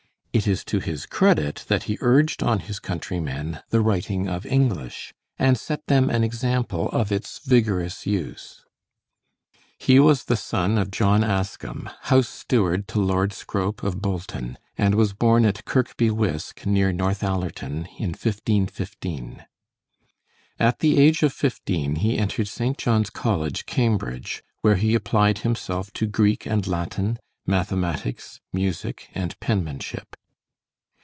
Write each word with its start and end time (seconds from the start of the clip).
It 0.33 0.47
is 0.47 0.63
to 0.71 0.79
his 0.79 1.05
credit 1.05 1.65
that 1.67 1.83
he 1.83 1.97
urged 1.99 2.41
on 2.41 2.59
his 2.61 2.79
countrymen 2.79 3.59
the 3.69 3.81
writing 3.81 4.29
of 4.29 4.45
English, 4.45 5.13
and 5.37 5.57
set 5.59 5.85
them 5.87 6.09
an 6.09 6.23
example 6.23 6.87
of 6.91 7.11
its 7.11 7.39
vigorous 7.45 8.05
use. 8.07 8.63
He 9.77 9.99
was 9.99 10.23
the 10.23 10.37
son 10.37 10.77
of 10.77 10.89
John 10.89 11.21
Ascham, 11.25 11.89
house 12.03 12.29
steward 12.29 12.87
to 12.87 12.99
Lord 13.01 13.33
Scrope 13.33 13.83
of 13.83 14.01
Bolton, 14.01 14.57
and 14.77 14.95
was 14.95 15.11
born 15.11 15.43
at 15.45 15.65
Kirby 15.65 16.09
Wiske, 16.09 16.65
near 16.65 16.93
Northallerton, 16.93 17.87
in 17.99 18.11
1515. 18.11 19.45
At 20.57 20.79
the 20.79 20.97
age 20.97 21.23
of 21.23 21.33
fifteen 21.33 21.97
he 21.97 22.17
entered 22.17 22.47
St. 22.47 22.77
John's 22.77 23.09
College, 23.09 23.65
Cambridge, 23.65 24.43
where 24.61 24.77
he 24.77 24.95
applied 24.95 25.39
himself 25.39 25.91
to 25.91 26.07
Greek 26.07 26.45
and 26.45 26.65
Latin, 26.67 27.19
mathematics, 27.45 28.39
music, 28.53 29.09
and 29.13 29.37
penmanship. 29.41 30.15